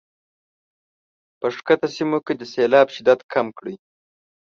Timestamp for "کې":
2.25-2.33